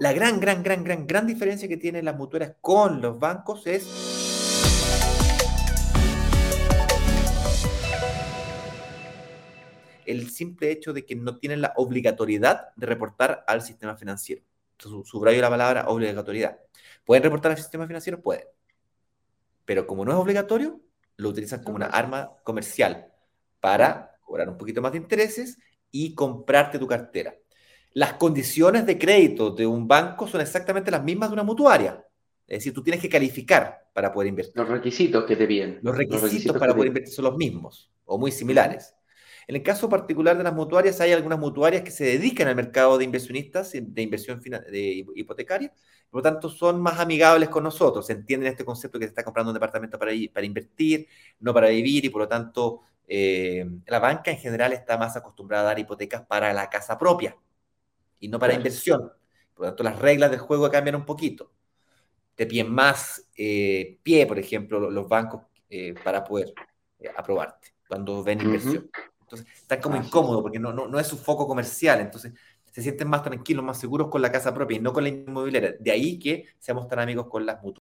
[0.00, 3.86] la gran, gran, gran, gran, gran diferencia que tienen las mutuarias con los bancos es
[10.06, 14.42] el simple hecho de que no tienen la obligatoriedad de reportar al sistema financiero.
[14.78, 16.58] Subrayo la palabra obligatoriedad.
[17.04, 18.22] ¿Pueden reportar al sistema financiero?
[18.22, 18.46] Pueden.
[19.66, 20.80] Pero como no es obligatorio,
[21.18, 23.12] lo utilizan como una arma comercial
[23.60, 25.58] para cobrar un poquito más de intereses
[25.90, 27.34] y comprarte tu cartera.
[27.92, 32.04] Las condiciones de crédito de un banco son exactamente las mismas de una mutuaria.
[32.46, 34.56] Es decir, tú tienes que calificar para poder invertir.
[34.56, 35.80] Los requisitos que te piden.
[35.82, 38.94] Los requisitos, para poder invertir son los mismos o muy similares.
[39.48, 42.96] En el caso particular de las mutuarias, hay algunas mutuarias que se dedican al mercado
[42.96, 45.72] de inversionistas, de inversión de hipotecaria,
[46.08, 49.50] por lo tanto son más amigables con nosotros, entienden este concepto que se está comprando
[49.50, 51.08] un departamento para, para invertir,
[51.40, 55.64] no para vivir, y por lo tanto eh, la banca en general está más acostumbrada
[55.64, 57.36] a dar hipotecas para la casa propia
[58.20, 59.12] y no para inversión.
[59.54, 61.50] Por lo tanto, las reglas del juego cambian un poquito.
[62.34, 66.54] Te piden más eh, pie, por ejemplo, los bancos eh, para poder
[67.16, 68.90] aprobarte cuando ven inversión.
[69.20, 72.00] Entonces, están como incómodos porque no, no, no es su foco comercial.
[72.00, 72.32] Entonces,
[72.70, 75.74] se sienten más tranquilos, más seguros con la casa propia y no con la inmobiliaria.
[75.78, 77.78] De ahí que seamos tan amigos con las mutuas.